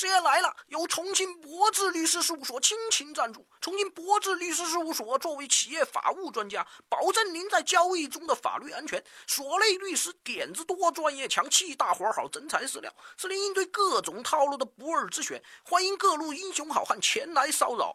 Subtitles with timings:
[0.00, 3.46] 师爷来了，由重庆博智律师事务所倾情赞助。
[3.60, 9.04] 重庆博智律师事务所作为企业法务专家，保证您在交易中的法律安全。
[9.26, 15.42] 所内律师点子多，专业强，气大活好，真材实料，是您应对各种套路的不二之选。
[15.62, 17.94] 欢迎各路英雄好汉前来骚扰。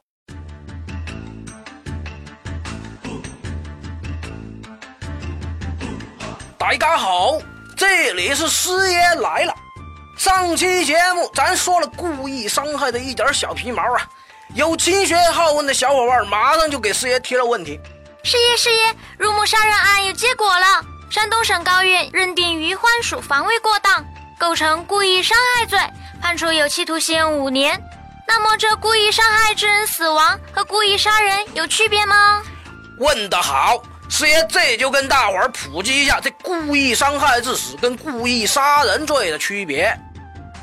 [6.59, 7.39] 大家好，
[7.75, 9.64] 这里是师爷来了。
[10.25, 14.01] 上期节目咱说了故意伤害的一点小皮毛啊，
[14.55, 17.79] 有勤学好问的小伙伴马上就给师爷提了问题。
[18.23, 24.03] 师爷，师爷，入目杀人案有结果了，山东省高院认定于欢属防卫过当，
[24.39, 25.77] 构成故意伤害罪，
[26.19, 27.79] 判处有期徒刑五年。
[28.27, 32.41] 那么这故意伤害致人死亡和故意杀人有区别吗？
[32.97, 33.79] 问得好。
[34.09, 39.95] 师爷这就跟大伙儿普及一下这故意伤害致死跟故意杀人罪的区别。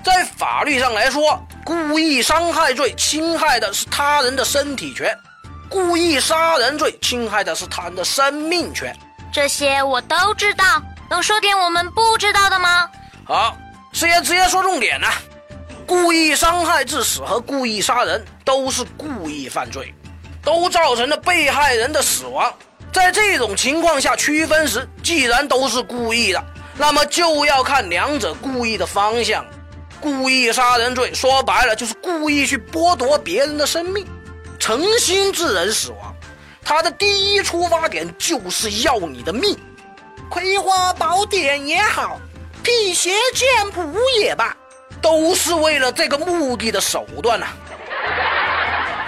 [0.05, 5.17] 在法律上来说，故意伤害罪侵害的是他人的身体权，
[5.69, 8.95] 故意杀人罪侵害的是他人的生命权。
[9.33, 10.65] 这些我都知道，
[11.09, 12.89] 能说点我们不知道的吗？
[13.25, 13.57] 好，
[13.93, 15.07] 师爷直接说重点呢。
[15.87, 19.95] 故意伤害致死和故意杀人都是故意犯罪，
[20.43, 22.53] 都造成了被害人的死亡。
[22.93, 26.45] 在这种情况下区分时，既然都是故意的，
[26.77, 29.45] 那么就要看两者故意的方向。
[30.03, 34.05] 故意杀人罪说白了就是故意去剥夺别人的生命，
[34.59, 36.13] 诚心致人死亡。
[36.65, 39.57] 他的第一出发点就是要你的命。
[40.29, 42.19] 葵花宝典也好，
[42.65, 43.81] 辟邪剑谱
[44.19, 44.57] 也罢，
[45.01, 47.47] 都是为了这个目的的手段呐。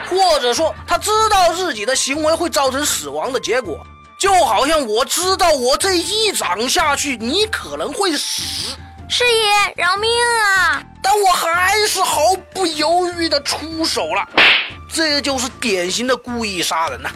[0.08, 3.84] 或者说，他知道自己的行为会造成死亡的结果，
[4.20, 8.76] 就好像我知道我这一掌下去，你可能会死，
[9.08, 10.10] 师爷饶命
[10.42, 10.82] 啊！
[11.02, 14.26] 但我还是毫不犹豫的出手了，
[14.92, 17.10] 这就是典型的故意杀人呐。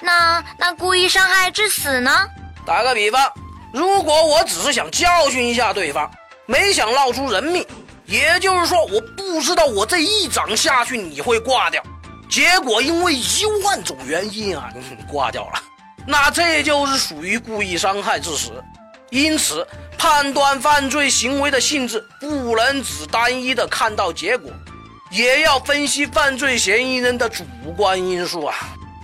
[0.00, 2.26] 那那故意伤害致死呢？
[2.66, 3.32] 打个比方，
[3.72, 6.10] 如果我只是想教训一下对方，
[6.46, 7.64] 没想闹出人命，
[8.06, 11.82] 也就是说，我不知道我这一掌下去你会挂掉。
[12.28, 14.70] 结果因为一万种原因啊，
[15.10, 15.62] 挂掉了，
[16.06, 18.52] 那这就是属于故意伤害致死。
[19.10, 24.50] 因此，判断犯罪行为的性质不能只单一的看到结果，
[25.10, 27.44] 也要分析犯罪嫌疑人的主
[27.76, 28.54] 观因素啊。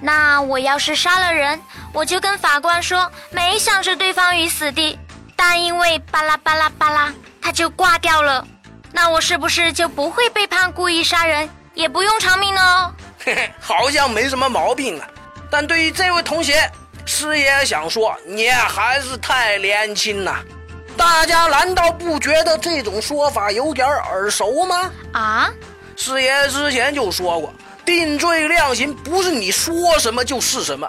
[0.03, 1.59] 那我要是杀了人，
[1.93, 4.98] 我就跟法官说没想置对方于死地，
[5.34, 8.47] 但因为巴拉巴拉巴拉，他就挂掉了，
[8.93, 12.94] 那我是不是就不会被判故意杀人，也不用偿命呢？
[13.25, 15.09] 嘿嘿，好像没什么毛病啊。
[15.50, 16.70] 但对于这位同学，
[17.06, 20.38] 师爷想说，你还是太年轻呐。
[20.97, 24.91] 大家难道不觉得这种说法有点耳熟吗？
[25.12, 25.53] 啊，
[25.97, 27.53] 师爷之前就说过，
[27.84, 30.88] 定罪量刑不是你说什么就是什么，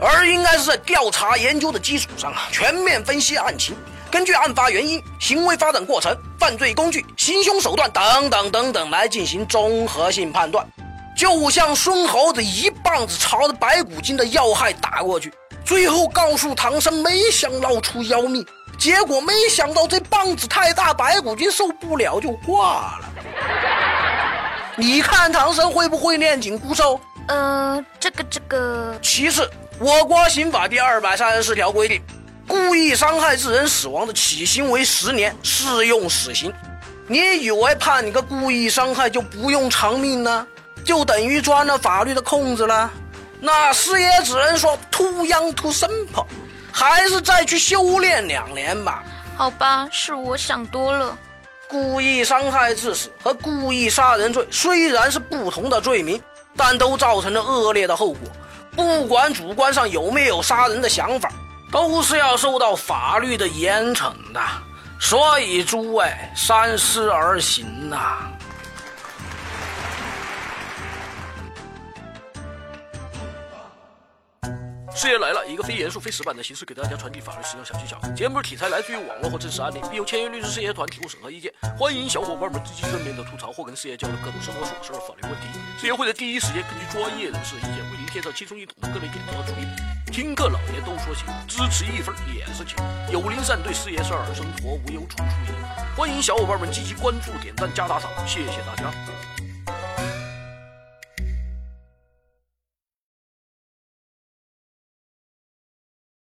[0.00, 3.76] 而应该是在调查研究的基础上啊，全面分析案情，
[4.10, 10.66] 根据案发原因、行为发展过程、犯罪工具、行凶手段等等等等来进行综合性判断。
[11.14, 15.30] 就像孙猴子一棒子朝着白骨精的要害打过去，
[15.64, 18.44] 最后告诉唐僧没想闹出妖孽，
[18.78, 23.08] 结果没想到这棒子太大，白骨精受不了就挂了。
[24.76, 27.00] 你看唐僧会不会念紧箍咒？
[27.28, 28.98] 呃，这个这个。
[29.00, 32.02] 其次，我国刑法第二百三十四条规定，
[32.48, 36.52] 故意伤害致人死亡的起刑为十年，适用死刑。
[37.06, 40.46] 你以为判你个故意伤害就不用偿命呢？
[40.84, 42.90] 就等于钻了法律的空子了，
[43.44, 46.24] 那师爷只能说 too young too simple，
[46.70, 49.02] 还是再去修炼两年吧。
[49.36, 51.18] 好吧，是我想多了。
[51.68, 56.22] 故意伤害致死和故意杀人罪虽然是不同的罪名，
[56.56, 58.20] 但都造成了恶劣的后果。
[58.76, 61.28] 不管主观上有没有杀人的想法，
[61.72, 64.40] 都是要受到法律的严惩的。
[65.00, 68.30] 所以诸位三思而行呐。
[74.94, 77.98] 师爷来了，一个非严肃、非死板的形式给大家传递法律实用小技巧。
[78.14, 81.50] 节目题材来自于网络或真实案例，并由签约律师事业团提供审核意见。
[81.78, 85.58] 欢迎小伙伴们积极正面的吐槽或跟师爷交流各种生活琐事、法律问题。
[85.80, 90.12] 师爷会在第一时间根据专业人士的意见，为您贴上轻松易懂的各类点子和主意。
[90.12, 92.76] 听课老爷都说行，支持一分也是情。
[93.10, 95.54] 有灵善对师爷事儿，生活无忧处处赢。
[95.96, 98.92] 欢迎小伙伴们积极关注、点赞、加打赏，谢谢大家。